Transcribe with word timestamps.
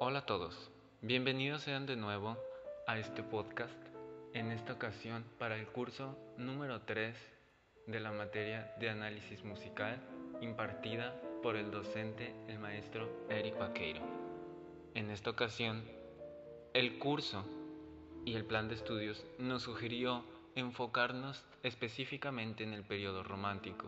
Hola 0.00 0.20
a 0.20 0.26
todos, 0.26 0.70
bienvenidos 1.02 1.62
sean 1.62 1.84
de 1.84 1.96
nuevo 1.96 2.36
a 2.86 3.00
este 3.00 3.24
podcast, 3.24 3.74
en 4.32 4.52
esta 4.52 4.74
ocasión 4.74 5.24
para 5.40 5.56
el 5.56 5.66
curso 5.66 6.16
número 6.36 6.82
3 6.82 7.16
de 7.88 7.98
la 7.98 8.12
materia 8.12 8.72
de 8.78 8.90
análisis 8.90 9.42
musical 9.42 10.00
impartida 10.40 11.20
por 11.42 11.56
el 11.56 11.72
docente, 11.72 12.32
el 12.46 12.60
maestro 12.60 13.10
Eric 13.28 13.58
Vaqueiro. 13.58 14.00
En 14.94 15.10
esta 15.10 15.30
ocasión, 15.30 15.82
el 16.74 17.00
curso 17.00 17.44
y 18.24 18.34
el 18.34 18.44
plan 18.44 18.68
de 18.68 18.76
estudios 18.76 19.26
nos 19.40 19.64
sugirió 19.64 20.22
enfocarnos 20.54 21.44
específicamente 21.64 22.62
en 22.62 22.72
el 22.72 22.84
periodo 22.84 23.24
romántico. 23.24 23.86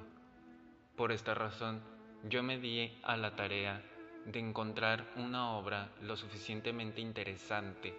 Por 0.97 1.13
esta 1.13 1.35
razón, 1.35 1.81
yo 2.29 2.43
me 2.43 2.59
di 2.59 2.99
a 3.05 3.17
la 3.17 3.37
tarea 3.37 3.81
de 4.27 4.39
encontrar 4.39 5.07
una 5.17 5.53
obra 5.53 5.91
lo 6.03 6.17
suficientemente 6.17 7.01
interesante 7.01 7.95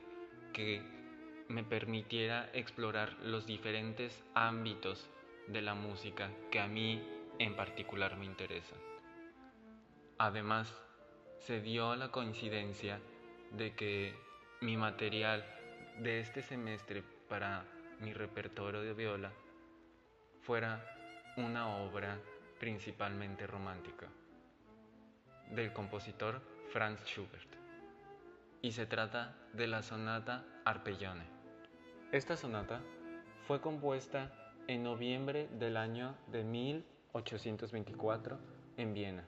que 0.54 0.82
me 1.48 1.64
permitiera 1.64 2.50
explorar 2.54 3.14
los 3.23 3.45
diferentes 3.45 4.23
ámbitos 4.34 5.09
de 5.48 5.62
la 5.62 5.73
música 5.73 6.30
que 6.52 6.59
a 6.59 6.68
mí 6.68 7.02
en 7.40 7.55
particular 7.55 8.18
me 8.18 8.26
interesan. 8.26 8.78
Además, 10.18 10.73
se 11.40 11.59
dio 11.59 11.95
la 11.95 12.12
coincidencia 12.12 13.00
de 13.52 13.73
que 13.73 14.16
mi 14.62 14.78
material 14.78 15.44
de 16.00 16.20
este 16.20 16.42
semestre 16.42 17.03
para 17.28 17.66
mi 18.00 18.14
repertorio 18.14 18.81
de 18.81 18.94
viola 18.94 19.31
fuera 20.42 20.84
una 21.38 21.78
obra 21.78 22.17
principalmente 22.59 23.48
romántica 23.48 24.08
del 25.52 25.73
compositor 25.73 26.41
Franz 26.72 27.04
Schubert 27.05 27.50
y 28.62 28.72
se 28.72 28.86
trata 28.86 29.36
de 29.53 29.67
la 29.67 29.81
sonata 29.81 30.45
Arpellone. 30.66 31.25
Esta 32.12 32.38
sonata 32.38 32.81
fue 33.48 33.59
compuesta 33.59 34.31
en 34.67 34.84
noviembre 34.84 35.48
del 35.59 35.78
año 35.78 36.16
de 36.28 36.44
1824 36.44 38.40
en 38.78 38.94
Viena. 38.94 39.28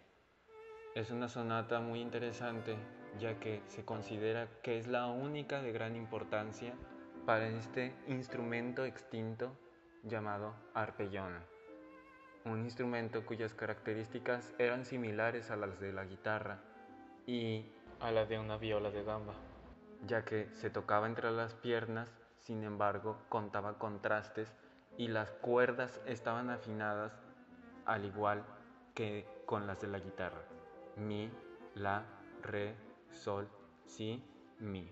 Es 0.96 1.10
una 1.10 1.28
sonata 1.28 1.80
muy 1.80 2.00
interesante 2.00 2.78
ya 3.20 3.40
que 3.40 3.62
se 3.68 3.84
considera 3.84 4.48
que 4.62 4.78
es 4.78 4.88
la 4.88 5.08
única 5.08 5.62
de 5.62 5.72
gran 5.72 5.96
importancia 5.96 6.74
para 7.26 7.48
este 7.48 7.96
instrumento 8.08 8.86
extinto 8.86 9.58
llamado 10.04 10.54
arpellone 10.74 11.53
un 12.46 12.64
instrumento 12.64 13.26
cuyas 13.26 13.54
características 13.54 14.54
eran 14.58 14.86
similares 14.86 15.50
a 15.52 15.56
las 15.56 15.80
de 15.80 15.94
la 15.94 16.06
guitarra 16.06 16.60
y 17.26 17.66
a 18.00 18.12
la 18.12 18.26
de 18.26 18.40
una 18.40 18.58
viola 18.58 18.92
de 18.92 19.04
gamba, 19.04 19.34
ya 20.06 20.26
que 20.26 20.50
se 20.56 20.70
tocaba 20.70 21.08
entre 21.08 21.32
las 21.32 21.54
piernas, 21.54 22.10
sin 22.42 22.64
embargo 22.64 23.18
contaba 23.30 23.78
contrastes 23.78 24.54
y 24.98 25.08
las 25.08 25.32
cuerdas 25.32 26.02
estaban 26.06 26.50
afinadas 26.50 27.14
al 27.86 28.06
igual 28.06 28.44
que 28.94 29.26
con 29.46 29.66
las 29.66 29.80
de 29.82 29.88
la 29.88 30.00
guitarra. 30.00 30.42
Mi, 30.98 31.32
la, 31.76 32.04
re, 32.42 32.76
sol, 33.12 33.48
si, 33.86 34.24
mi. 34.60 34.92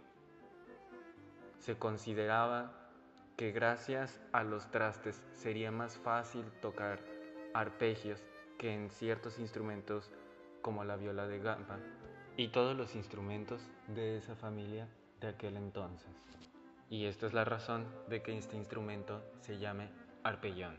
Se 1.59 1.77
consideraba 1.77 2.71
que 3.36 3.52
gracias 3.52 4.19
a 4.31 4.43
los 4.43 4.71
trastes 4.71 5.21
sería 5.36 5.71
más 5.71 5.97
fácil 5.97 6.45
tocar 6.61 6.99
arpegios 7.53 8.23
que 8.57 8.73
en 8.73 8.89
ciertos 8.91 9.39
instrumentos 9.39 10.11
como 10.61 10.83
la 10.83 10.95
viola 10.95 11.27
de 11.27 11.39
gamba 11.39 11.80
y 12.38 12.49
todos 12.49 12.75
los 12.75 12.95
instrumentos 12.95 13.61
de 13.88 14.17
esa 14.17 14.35
familia 14.35 14.88
de 15.19 15.30
aquel 15.30 15.58
entonces. 15.58 16.09
Y 16.89 17.05
esta 17.05 17.25
es 17.25 17.33
la 17.33 17.45
razón 17.45 17.85
de 18.09 18.21
que 18.21 18.37
este 18.37 18.58
instrumento 18.58 19.23
se 19.39 19.58
llame 19.58 19.89
arpellón. 20.23 20.77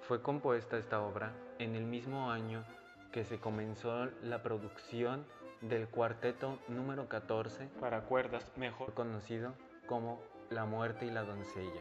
Fue 0.00 0.22
compuesta 0.22 0.78
esta 0.78 1.00
obra 1.00 1.32
en 1.58 1.74
el 1.74 1.84
mismo 1.84 2.30
año 2.30 2.64
que 3.12 3.24
se 3.24 3.38
comenzó 3.38 4.06
la 4.22 4.42
producción 4.42 5.24
del 5.60 5.88
cuarteto 5.88 6.58
número 6.68 7.08
14 7.08 7.68
para 7.80 8.02
cuerdas, 8.02 8.52
mejor 8.56 8.94
conocido 8.94 9.54
como 9.86 10.22
La 10.50 10.66
muerte 10.66 11.06
y 11.06 11.10
la 11.10 11.22
doncella 11.22 11.80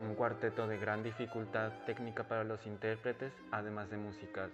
un 0.00 0.14
cuarteto 0.14 0.68
de 0.68 0.78
gran 0.78 1.02
dificultad 1.02 1.72
técnica 1.84 2.24
para 2.24 2.44
los 2.44 2.66
intérpretes, 2.66 3.32
además 3.50 3.90
de 3.90 3.96
musical. 3.96 4.50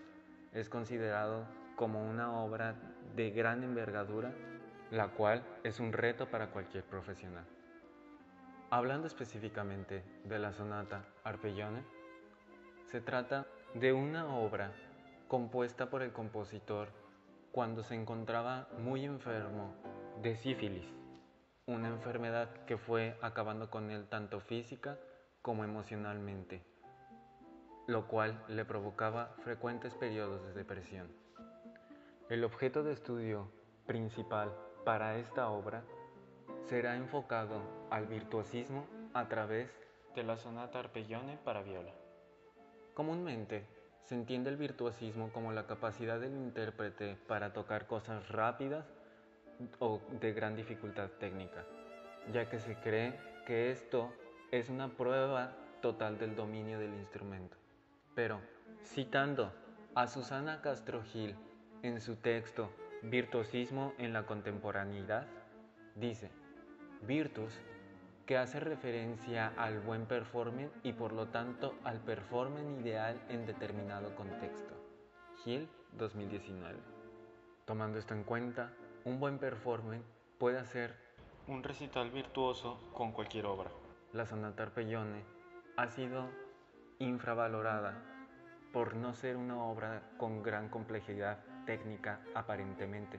Es 0.53 0.69
considerado 0.69 1.45
como 1.77 2.09
una 2.09 2.33
obra 2.41 2.75
de 3.15 3.31
gran 3.31 3.63
envergadura, 3.63 4.33
la 4.91 5.09
cual 5.09 5.45
es 5.63 5.81
un 5.81 5.93
reto 5.93 6.31
para 6.31 6.51
cualquier 6.51 6.85
profesional. 6.85 7.45
Hablando 8.71 9.07
específicamente 9.07 10.03
de 10.25 10.39
la 10.39 10.53
sonata 10.53 11.05
Arpellone, 11.25 11.85
se 12.87 13.01
trata 13.01 13.47
de 13.75 13.93
una 13.93 14.27
obra 14.27 14.73
compuesta 15.29 15.91
por 15.91 16.03
el 16.03 16.13
compositor 16.13 16.89
cuando 17.53 17.83
se 17.83 17.95
encontraba 17.95 18.69
muy 18.79 19.05
enfermo 19.05 19.75
de 20.23 20.37
sífilis, 20.37 20.87
una 21.67 21.89
enfermedad 21.89 22.49
que 22.67 22.79
fue 22.79 23.17
acabando 23.21 23.71
con 23.71 23.91
él 23.91 24.07
tanto 24.09 24.41
física 24.41 24.97
como 25.45 25.63
emocionalmente, 25.63 26.63
lo 27.87 28.09
cual 28.09 28.43
le 28.49 28.65
provocaba 28.65 29.37
frecuentes 29.45 29.93
periodos 29.93 30.43
de 30.43 30.55
depresión. 30.55 31.07
El 32.31 32.45
objeto 32.45 32.83
de 32.83 32.95
estudio 32.95 33.53
principal 33.85 34.57
para 34.87 35.19
esta 35.19 35.51
obra 35.51 35.85
será 36.65 36.97
enfocado 36.97 37.61
al 37.91 38.07
virtuosismo 38.07 38.87
a 39.13 39.29
través 39.29 39.71
de 40.15 40.23
la 40.23 40.39
sonata 40.39 40.79
Arpellone 40.79 41.37
para 41.45 41.63
viola. 41.63 41.93
Comúnmente 42.95 43.67
se 44.05 44.15
entiende 44.15 44.49
el 44.49 44.57
virtuosismo 44.57 45.31
como 45.31 45.53
la 45.53 45.67
capacidad 45.67 46.19
del 46.19 46.33
intérprete 46.33 47.19
para 47.29 47.53
tocar 47.53 47.87
cosas 47.87 48.31
rápidas 48.31 48.87
o 49.79 50.01
de 50.23 50.33
gran 50.33 50.57
dificultad 50.57 51.11
técnica, 51.21 51.67
ya 52.33 52.49
que 52.49 52.61
se 52.61 52.77
cree 52.77 53.21
que 53.47 53.71
esto 53.71 54.11
es 54.59 54.69
una 54.69 54.89
prueba 54.89 55.53
total 55.83 56.17
del 56.17 56.37
dominio 56.37 56.79
del 56.79 56.95
instrumento. 56.95 57.57
Pero, 58.15 58.41
citando 58.85 59.53
a 59.97 60.07
Susana 60.07 60.61
Castro 60.61 61.03
Gil 61.03 61.35
en 61.83 62.01
su 62.01 62.15
texto 62.15 62.71
Virtuosismo 63.03 63.95
en 63.99 64.13
la 64.13 64.27
contemporaneidad, 64.27 65.27
dice, 65.97 66.31
Virtus, 67.03 67.53
que 68.27 68.39
hace 68.39 68.61
referencia 68.61 69.53
al 69.57 69.81
buen 69.81 70.07
performance 70.07 70.71
y 70.85 70.93
por 70.93 71.13
lo 71.13 71.27
tanto 71.27 71.75
al 71.83 71.99
performance 71.99 72.81
ideal 72.81 73.21
en 73.29 73.47
determinado 73.47 74.15
contexto. 74.15 74.73
Gil 75.43 75.69
2019. 75.99 76.79
Tomando 77.65 77.99
esto 77.99 78.15
en 78.15 78.23
cuenta, 78.23 78.73
un 79.05 79.19
buen 79.19 79.39
performance 79.41 80.07
puede 80.39 80.61
hacer 80.61 80.95
un 81.49 81.65
recital 81.65 82.13
virtuoso 82.13 82.79
con 82.95 83.11
cualquier 83.11 83.47
obra 83.47 83.71
la 84.15 84.27
sonata 84.27 84.63
Arpellone 84.63 85.25
ha 85.77 85.89
sido 85.89 86.31
infravalorada 87.01 87.95
por 88.73 88.95
no 88.95 89.13
ser 89.13 89.37
una 89.37 89.61
obra 89.65 90.03
con 90.19 90.41
gran 90.41 90.69
complejidad 90.69 91.41
técnica 91.67 92.21
aparentemente. 92.33 93.19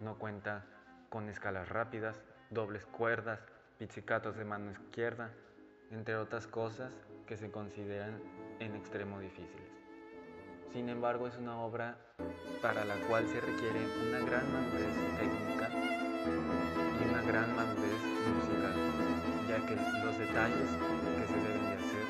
No 0.00 0.18
cuenta 0.18 0.64
con 1.10 1.28
escalas 1.28 1.68
rápidas, 1.68 2.16
dobles 2.48 2.86
cuerdas, 2.86 3.40
pizzicatos 3.78 4.36
de 4.36 4.46
mano 4.46 4.70
izquierda, 4.70 5.30
entre 5.90 6.16
otras 6.16 6.46
cosas 6.46 6.90
que 7.26 7.36
se 7.36 7.50
consideran 7.50 8.18
en 8.60 8.74
extremo 8.76 9.20
difíciles. 9.20 9.68
Sin 10.72 10.88
embargo, 10.88 11.26
es 11.26 11.36
una 11.36 11.58
obra 11.58 11.98
para 12.62 12.86
la 12.86 12.94
cual 13.08 13.28
se 13.28 13.40
requiere 13.42 13.80
una 14.08 14.20
gran 14.20 14.50
madurez 14.52 15.18
técnica 15.18 15.68
y 16.98 17.08
una 17.08 17.22
gran 17.22 17.54
madurez 17.54 18.02
musical 18.34 18.89
ya 19.50 19.66
que 19.66 19.74
los 19.74 20.16
detalles 20.16 20.70
que 21.18 21.26
se 21.26 21.34
deben 21.34 21.62
de 21.66 21.74
hacer 21.74 22.06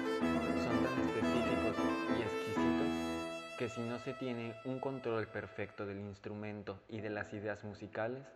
son 0.63 0.85
tan 0.85 1.01
específicos 1.09 1.77
y 2.19 2.21
exquisitos 2.21 3.57
que 3.59 3.69
si 3.71 3.81
no 3.81 3.99
se 3.99 4.13
tiene 4.13 4.55
un 4.67 4.79
control 4.79 5.27
perfecto 5.27 5.87
del 5.87 6.01
instrumento 6.01 6.83
y 6.91 7.01
de 7.01 7.09
las 7.09 7.33
ideas 7.33 7.65
musicales, 7.65 8.27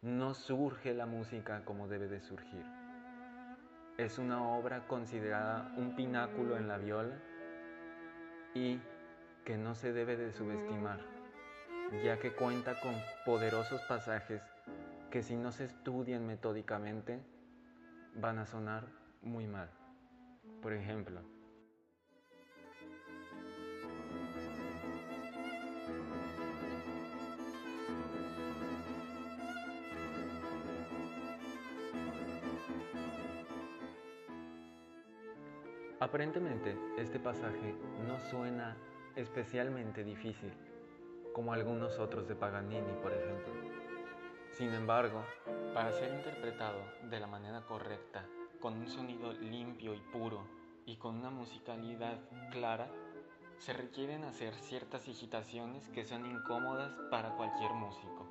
no 0.00 0.34
surge 0.34 0.94
la 0.94 1.06
música 1.06 1.64
como 1.64 1.88
debe 1.88 2.06
de 2.06 2.20
surgir. 2.20 2.64
Es 3.98 4.18
una 4.18 4.46
obra 4.46 4.86
considerada 4.86 5.74
un 5.76 5.96
pináculo 5.96 6.56
en 6.56 6.68
la 6.68 6.78
viola 6.78 7.16
y 8.54 8.80
que 9.44 9.56
no 9.56 9.74
se 9.74 9.92
debe 9.92 10.16
de 10.16 10.30
subestimar, 10.30 11.00
ya 12.04 12.20
que 12.20 12.32
cuenta 12.32 12.78
con 12.78 12.94
poderosos 13.24 13.80
pasajes 13.88 14.40
que 15.10 15.24
si 15.24 15.34
no 15.34 15.50
se 15.50 15.64
estudian 15.64 16.24
metódicamente 16.28 17.20
van 18.14 18.38
a 18.38 18.46
sonar 18.46 18.86
muy 19.22 19.46
mal. 19.46 19.70
Por 20.60 20.72
ejemplo, 20.72 21.20
Aparentemente, 36.02 36.76
este 36.98 37.20
pasaje 37.20 37.76
no 38.08 38.18
suena 38.18 38.76
especialmente 39.14 40.02
difícil, 40.02 40.52
como 41.32 41.52
algunos 41.52 42.00
otros 42.00 42.26
de 42.26 42.34
Paganini, 42.34 42.92
por 43.00 43.12
ejemplo. 43.12 43.54
Sin 44.50 44.74
embargo, 44.74 45.24
para 45.74 45.92
ser 45.92 46.12
interpretado 46.12 46.80
de 47.04 47.18
la 47.18 47.26
manera 47.26 47.62
correcta, 47.62 48.26
con 48.60 48.74
un 48.74 48.88
sonido 48.88 49.32
limpio 49.32 49.94
y 49.94 50.00
puro 50.00 50.46
y 50.84 50.96
con 50.96 51.16
una 51.16 51.30
musicalidad 51.30 52.18
clara, 52.50 52.88
se 53.58 53.72
requieren 53.72 54.24
hacer 54.24 54.54
ciertas 54.54 55.06
digitaciones 55.06 55.88
que 55.88 56.04
son 56.04 56.26
incómodas 56.26 56.92
para 57.10 57.36
cualquier 57.36 57.72
músico. 57.72 58.26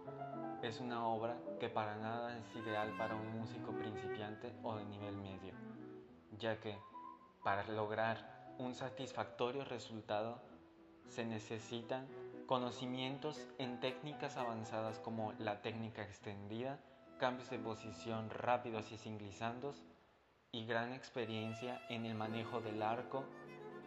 Es 0.61 0.79
una 0.79 1.07
obra 1.07 1.37
que 1.59 1.69
para 1.69 1.95
nada 1.95 2.37
es 2.37 2.55
ideal 2.55 2.95
para 2.97 3.15
un 3.15 3.39
músico 3.39 3.71
principiante 3.71 4.53
o 4.61 4.75
de 4.75 4.85
nivel 4.85 5.15
medio, 5.15 5.53
ya 6.37 6.59
que 6.59 6.77
para 7.43 7.63
lograr 7.67 8.53
un 8.59 8.75
satisfactorio 8.75 9.65
resultado 9.65 10.41
se 11.07 11.25
necesitan 11.25 12.07
conocimientos 12.45 13.47
en 13.57 13.79
técnicas 13.79 14.37
avanzadas 14.37 14.99
como 14.99 15.33
la 15.39 15.61
técnica 15.61 16.03
extendida, 16.03 16.79
cambios 17.21 17.51
de 17.51 17.59
posición 17.59 18.31
rápidos 18.31 18.91
y 18.91 18.97
sin 18.97 19.19
glissando 19.19 19.75
y 20.51 20.65
gran 20.65 20.91
experiencia 20.91 21.79
en 21.87 22.07
el 22.07 22.15
manejo 22.15 22.61
del 22.61 22.81
arco, 22.81 23.25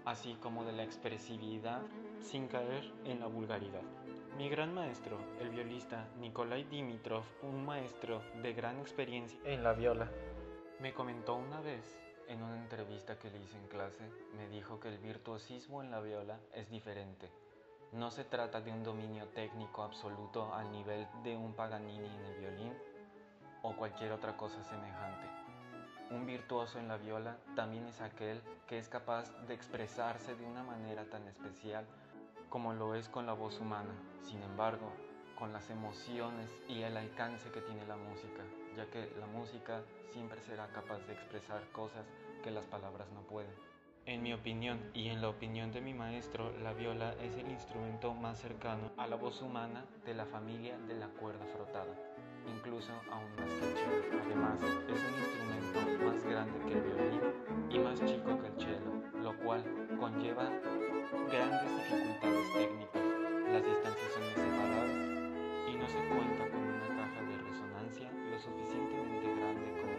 así 0.04 0.34
como 0.40 0.64
de 0.64 0.70
la 0.70 0.84
expresividad 0.84 1.82
sin 2.20 2.46
caer 2.46 2.92
en 3.04 3.19
la 3.19 3.26
vulgaridad. 3.26 3.82
Mi 4.38 4.48
gran 4.48 4.72
maestro, 4.72 5.19
el 5.40 5.50
violista 5.50 6.06
Nikolai 6.20 6.62
Dimitrov, 6.62 7.25
un 7.42 7.66
maestro 7.66 8.22
de 8.40 8.52
gran 8.52 8.78
experiencia 8.78 9.37
en 9.44 9.64
la 9.64 9.72
viola, 9.72 10.08
me 10.78 10.94
comentó 10.94 11.34
una 11.34 11.60
vez 11.60 12.00
en 12.28 12.40
una 12.40 12.62
entrevista 12.62 13.19
que 13.19 13.30
le 13.30 13.40
hice 13.40 13.58
en 13.58 13.66
clase, 13.66 14.08
me 14.37 14.48
dijo 14.48 14.78
que 14.78 14.90
el 14.90 14.98
virtuosismo 14.98 15.82
en 15.82 15.90
la 15.90 16.00
viola 16.00 16.38
es 16.52 16.70
diferente. 16.70 17.32
No 17.90 18.12
se 18.12 18.22
trata 18.22 18.60
de 18.60 18.70
un 18.70 18.84
dominio 18.84 19.26
técnico 19.30 19.82
absoluto 19.82 20.54
al 20.54 20.70
nivel 20.70 21.08
de 21.25 21.37
un 21.37 21.54
Paganini 21.54 22.06
en 22.06 22.25
el 22.26 22.38
violín 22.38 22.94
o 23.64 23.75
cualquier 23.75 24.12
otra 24.12 24.37
cosa 24.37 24.62
semejante. 24.62 25.26
Un 26.11 26.26
virtuoso 26.26 26.78
en 26.78 26.87
la 26.87 26.99
viola 26.99 27.38
también 27.56 27.87
es 27.87 28.00
aquel 28.00 28.40
que 28.69 28.78
es 28.78 28.88
capaz 28.88 29.32
de 29.49 29.55
expresarse 29.55 30.37
de 30.37 30.46
una 30.46 30.62
manera 30.62 31.05
tan 31.06 31.26
especial 31.26 31.84
como 32.50 32.72
lo 32.75 32.94
es 32.94 33.08
con 33.08 33.26
la 33.26 33.32
voz 33.32 33.58
humana, 33.58 33.93
sin 34.22 34.40
embargo, 34.43 34.93
con 35.37 35.52
las 35.52 35.70
emociones 35.70 36.49
y 36.69 36.82
el 36.82 36.96
alcance 36.96 37.50
que 37.50 37.62
tiene 37.62 37.84
la 37.87 37.96
música, 37.96 38.44
ya 38.76 38.87
que 38.90 39.11
la 39.19 39.26
música 39.26 39.82
siempre 40.12 40.40
será 40.43 40.69
capaz 40.69 40.99
de 41.06 41.14
expresar 41.14 41.69
cosas 41.72 42.06
que 42.44 42.50
las 42.50 42.66
palabras 42.66 43.08
no 43.12 43.22
pueden. 43.22 43.50
En 44.06 44.22
mi 44.22 44.34
opinión 44.34 44.78
y 44.93 45.08
en 45.08 45.22
la 45.22 45.31
opinión 45.31 45.72
de 45.72 45.81
mi 45.81 45.94
maestro, 45.94 46.52
la 46.58 46.75
viola 46.75 47.14
es 47.14 47.34
el 47.37 47.50
instrumento 47.50 48.12
más 48.12 48.38
cercano 48.38 48.93
a 48.99 49.06
la 49.06 49.16
voz 49.16 49.40
humana 49.40 49.87
de 50.05 50.12
la 50.12 50.26
familia 50.26 50.78
de 50.78 50.94
la 50.94 51.08
cuerda 51.08 51.46
frotada, 51.46 51.94
incluso 52.46 52.93
aún 53.11 53.31
que 53.37 53.43
el 53.43 53.50
cello. 53.50 54.20
Además, 54.25 54.58
es 54.88 55.00
un 55.00 55.14
instrumento 55.20 56.05
más 56.05 56.25
grande 56.25 56.58
que 56.67 56.73
el 56.73 56.82
violín 56.82 57.20
y 57.70 57.79
más 57.79 57.99
chico 58.05 58.41
que 58.41 58.49
el 58.49 58.56
cello, 58.58 58.93
lo 59.23 59.37
cual 59.38 59.64
conlleva 59.99 60.50
grandes 61.31 61.70
dificultades 61.76 62.52
técnicas. 62.52 63.02
Las 63.52 63.64
distancias 63.64 64.12
son 64.12 64.25
separadas 64.35 64.91
y 65.69 65.76
no 65.76 65.87
se 65.88 65.99
cuenta 66.08 66.43
con 66.50 66.61
una 66.61 66.88
caja 66.88 67.20
de 67.23 67.37
resonancia 67.38 68.11
lo 68.31 68.38
suficientemente 68.38 69.26
grande 69.35 69.69
como 69.81 69.94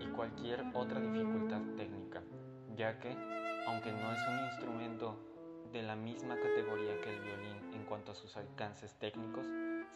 y 0.00 0.06
cualquier 0.08 0.64
otra 0.74 1.00
dificultad 1.00 1.60
técnica, 1.76 2.22
ya 2.76 2.98
que, 2.98 3.16
aunque 3.66 3.92
no 3.92 4.12
es 4.12 4.28
un 4.28 4.38
instrumento 4.46 5.18
de 5.72 5.82
la 5.82 5.96
misma 5.96 6.36
categoría 6.36 7.00
que 7.00 7.14
el 7.14 7.20
violín 7.20 7.74
en 7.74 7.84
cuanto 7.84 8.12
a 8.12 8.14
sus 8.14 8.36
alcances 8.36 8.94
técnicos, 8.98 9.46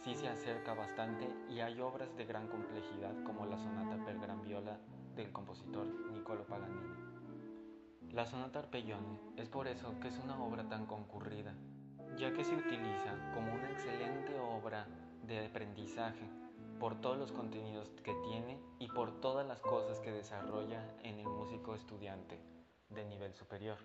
sí 0.01 0.15
se 0.15 0.27
acerca 0.27 0.73
bastante 0.73 1.27
y 1.49 1.59
hay 1.59 1.79
obras 1.79 2.15
de 2.15 2.25
gran 2.25 2.47
complejidad 2.47 3.13
como 3.23 3.45
la 3.45 3.57
sonata 3.57 4.03
per 4.03 4.19
gran 4.19 4.41
viola 4.41 4.77
del 5.15 5.31
compositor 5.31 5.85
Niccolo 6.11 6.45
Paganini. 6.45 7.09
La 8.11 8.25
sonata 8.25 8.59
Arpeggione 8.59 9.19
es 9.37 9.49
por 9.49 9.67
eso 9.67 9.99
que 9.99 10.07
es 10.07 10.17
una 10.17 10.41
obra 10.41 10.67
tan 10.67 10.85
concurrida, 10.85 11.53
ya 12.17 12.33
que 12.33 12.43
se 12.43 12.55
utiliza 12.55 13.31
como 13.33 13.53
una 13.53 13.69
excelente 13.69 14.37
obra 14.39 14.87
de 15.25 15.45
aprendizaje 15.45 16.29
por 16.79 16.95
todos 17.01 17.17
los 17.17 17.31
contenidos 17.31 17.89
que 18.03 18.13
tiene 18.23 18.57
y 18.79 18.87
por 18.87 19.19
todas 19.19 19.45
las 19.45 19.59
cosas 19.61 19.99
que 19.99 20.11
desarrolla 20.11 20.83
en 21.03 21.19
el 21.19 21.27
músico 21.27 21.75
estudiante 21.75 22.39
de 22.89 23.05
nivel 23.05 23.33
superior. 23.33 23.77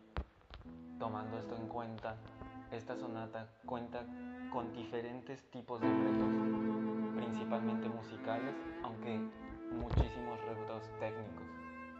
Tomando 0.98 1.38
esto 1.38 1.56
en 1.56 1.68
cuenta, 1.68 2.16
esta 2.70 2.96
sonata 2.96 3.48
cuenta 3.66 4.06
con 4.52 4.72
diferentes 4.72 5.50
tipos 5.50 5.80
de 5.80 5.88
retos, 5.88 7.16
principalmente 7.16 7.88
musicales, 7.88 8.54
aunque 8.84 9.18
muchísimos 9.72 10.40
retos 10.42 10.82
técnicos. 11.00 11.44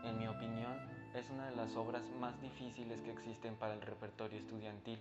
En 0.05 0.19
mi 0.19 0.29
opinión, 0.29 0.79
es 1.14 1.29
una 1.31 1.50
de 1.50 1.56
las 1.56 1.75
obras 1.76 2.02
más 2.20 2.40
difíciles 2.40 3.00
que 3.00 3.12
existen 3.12 3.56
para 3.56 3.75
el 3.75 3.81
repertorio 3.81 4.38
estudiantil 4.38 5.00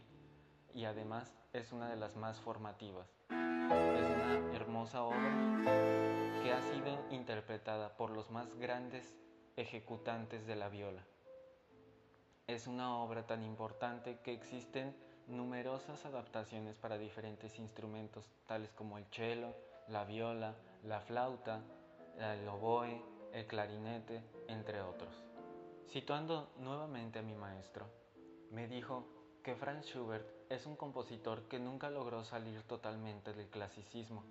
y 0.73 0.85
además 0.85 1.35
es 1.53 1.71
una 1.71 1.89
de 1.89 1.97
las 1.97 2.15
más 2.15 2.39
formativas. 2.39 3.07
Es 3.71 4.09
una 4.09 4.55
hermosa 4.55 5.03
obra 5.03 5.61
que 6.41 6.51
ha 6.51 6.61
sido 6.61 7.05
interpretada 7.11 7.95
por 7.95 8.09
los 8.09 8.29
más 8.31 8.53
grandes 8.55 9.15
ejecutantes 9.55 10.45
de 10.45 10.55
la 10.55 10.69
viola 10.69 11.03
es 12.47 12.67
una 12.67 12.97
obra 12.97 13.25
tan 13.25 13.43
importante 13.43 14.19
que 14.19 14.33
existen 14.33 14.95
numerosas 15.27 16.05
adaptaciones 16.05 16.75
para 16.75 16.97
diferentes 16.97 17.57
instrumentos, 17.57 18.29
tales 18.47 18.73
como 18.73 18.97
el 18.97 19.05
cello, 19.05 19.55
la 19.87 20.03
viola, 20.03 20.53
la 20.83 20.99
flauta, 20.99 21.61
el 22.19 22.47
oboe, 22.47 23.01
el 23.31 23.47
clarinete, 23.47 24.21
entre 24.47 24.81
otros. 24.81 25.15
Situando 25.87 26.51
nuevamente 26.59 27.19
a 27.19 27.21
mi 27.21 27.33
maestro, 27.33 27.85
me 28.51 28.67
dijo 28.67 29.07
que 29.43 29.55
Franz 29.55 29.87
Schubert 29.87 30.25
es 30.49 30.65
un 30.65 30.77
compositor 30.77 31.43
que 31.49 31.59
nunca 31.59 31.89
logró 31.89 32.23
salir 32.23 32.63
totalmente 32.63 33.33
del 33.33 33.49
clasicismo. 33.49 34.23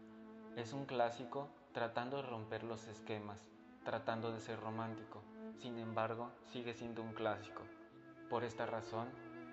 Es 0.57 0.73
un 0.73 0.87
clásico 0.87 1.51
tratando 1.73 2.17
de 2.17 2.23
romper 2.23 2.65
los 2.65 2.87
esquemas, 2.87 3.47
tratando 3.85 4.33
de 4.33 4.41
ser 4.41 4.59
romántico. 4.59 5.23
Sin 5.61 5.79
embargo, 5.79 6.31
sigue 6.47 6.73
siendo 6.73 7.03
un 7.03 7.13
clásico. 7.13 7.63
Por 8.31 8.43
esta 8.43 8.65
razón 8.65 9.11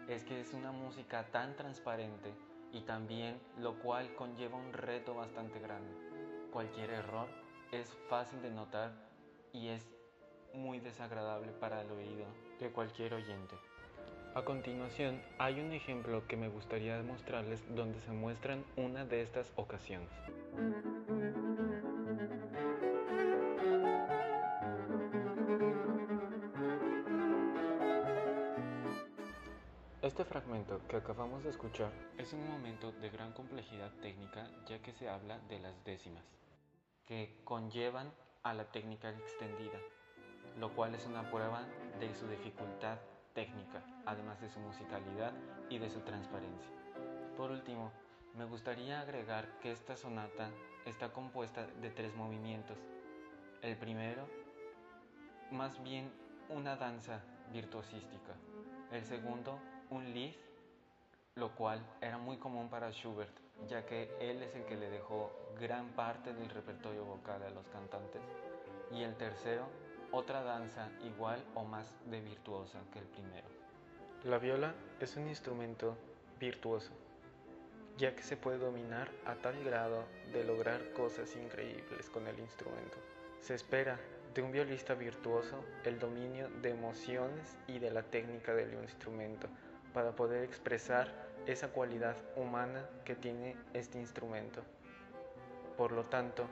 es 0.07 0.23
que 0.23 0.39
es 0.39 0.53
una 0.53 0.71
música 0.71 1.25
tan 1.29 1.57
transparente 1.57 2.33
y 2.71 2.81
también 2.81 3.37
lo 3.57 3.79
cual 3.79 4.15
conlleva 4.15 4.57
un 4.57 4.71
reto 4.71 5.13
bastante 5.13 5.59
grande. 5.59 5.93
Cualquier 6.53 6.91
error 6.91 7.27
es 7.73 7.93
fácil 8.07 8.41
de 8.41 8.51
notar 8.51 8.93
y 9.51 9.67
es 9.67 9.91
muy 10.53 10.79
desagradable 10.79 11.51
para 11.51 11.81
el 11.81 11.91
oído 11.91 12.27
de 12.59 12.71
cualquier 12.71 13.13
oyente. 13.13 13.55
A 14.39 14.45
continuación 14.45 15.21
hay 15.37 15.59
un 15.59 15.73
ejemplo 15.73 16.25
que 16.25 16.37
me 16.37 16.47
gustaría 16.47 17.03
mostrarles 17.03 17.61
donde 17.75 17.99
se 17.99 18.11
muestran 18.13 18.63
una 18.77 19.03
de 19.03 19.21
estas 19.21 19.51
ocasiones. 19.57 20.07
Este 30.01 30.23
fragmento 30.23 30.79
que 30.87 30.95
acabamos 30.95 31.43
de 31.43 31.49
escuchar 31.49 31.91
es 32.17 32.31
un 32.31 32.49
momento 32.49 32.93
de 32.93 33.09
gran 33.09 33.33
complejidad 33.33 33.91
técnica 34.01 34.49
ya 34.69 34.81
que 34.81 34.93
se 34.93 35.09
habla 35.09 35.37
de 35.49 35.59
las 35.59 35.83
décimas, 35.83 36.23
que 37.05 37.41
conllevan 37.43 38.09
a 38.43 38.53
la 38.53 38.71
técnica 38.71 39.09
extendida, 39.09 39.79
lo 40.57 40.73
cual 40.73 40.95
es 40.95 41.05
una 41.05 41.29
prueba 41.29 41.67
de 41.99 42.15
su 42.15 42.25
dificultad 42.29 42.99
técnica, 43.33 43.81
además 44.05 44.39
de 44.41 44.49
su 44.49 44.59
musicalidad 44.59 45.33
y 45.69 45.77
de 45.77 45.89
su 45.89 46.01
transparencia. 46.01 46.71
Por 47.37 47.51
último, 47.51 47.91
me 48.35 48.45
gustaría 48.45 49.01
agregar 49.01 49.59
que 49.59 49.71
esta 49.71 49.95
sonata 49.95 50.49
está 50.85 51.11
compuesta 51.11 51.65
de 51.81 51.89
tres 51.89 52.15
movimientos. 52.15 52.77
El 53.61 53.75
primero, 53.77 54.27
más 55.51 55.81
bien 55.83 56.11
una 56.49 56.75
danza 56.75 57.21
virtuosística. 57.51 58.33
El 58.91 59.05
segundo, 59.05 59.59
un 59.89 60.13
lied, 60.13 60.35
lo 61.35 61.55
cual 61.55 61.85
era 62.01 62.17
muy 62.17 62.37
común 62.37 62.69
para 62.69 62.91
Schubert, 62.91 63.35
ya 63.67 63.85
que 63.85 64.11
él 64.19 64.41
es 64.43 64.55
el 64.55 64.65
que 64.65 64.75
le 64.75 64.89
dejó 64.89 65.31
gran 65.59 65.89
parte 65.89 66.33
del 66.33 66.49
repertorio 66.49 67.05
vocal 67.05 67.43
a 67.43 67.49
los 67.49 67.67
cantantes. 67.67 68.21
Y 68.91 69.03
el 69.03 69.15
tercero, 69.15 69.67
otra 70.11 70.43
danza 70.43 70.89
igual 71.03 71.43
o 71.55 71.63
más 71.63 71.93
de 72.05 72.21
virtuosa 72.21 72.79
que 72.91 72.99
el 72.99 73.05
primero. 73.05 73.47
La 74.23 74.37
viola 74.37 74.73
es 74.99 75.15
un 75.15 75.27
instrumento 75.27 75.97
virtuoso, 76.39 76.91
ya 77.97 78.15
que 78.15 78.23
se 78.23 78.37
puede 78.37 78.57
dominar 78.57 79.09
a 79.25 79.35
tal 79.35 79.63
grado 79.63 80.03
de 80.33 80.43
lograr 80.43 80.91
cosas 80.93 81.35
increíbles 81.35 82.09
con 82.09 82.27
el 82.27 82.39
instrumento. 82.39 82.97
Se 83.41 83.55
espera 83.55 83.99
de 84.33 84.41
un 84.41 84.51
violista 84.51 84.93
virtuoso 84.93 85.63
el 85.83 85.99
dominio 85.99 86.49
de 86.61 86.71
emociones 86.71 87.57
y 87.67 87.79
de 87.79 87.91
la 87.91 88.03
técnica 88.03 88.53
del 88.53 88.73
instrumento 88.73 89.47
para 89.93 90.11
poder 90.11 90.43
expresar 90.43 91.29
esa 91.45 91.69
cualidad 91.69 92.15
humana 92.35 92.85
que 93.05 93.15
tiene 93.15 93.55
este 93.73 93.99
instrumento. 93.99 94.61
Por 95.77 95.91
lo 95.91 96.03
tanto, 96.03 96.45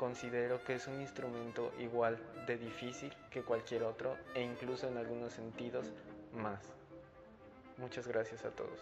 considero 0.00 0.64
que 0.64 0.76
es 0.76 0.86
un 0.86 0.98
instrumento 1.02 1.74
igual 1.78 2.16
de 2.46 2.56
difícil 2.56 3.12
que 3.30 3.42
cualquier 3.42 3.82
otro 3.82 4.16
e 4.34 4.40
incluso 4.40 4.88
en 4.88 4.96
algunos 4.96 5.34
sentidos 5.34 5.92
más. 6.34 6.72
Muchas 7.76 8.08
gracias 8.08 8.46
a 8.46 8.50
todos. 8.50 8.80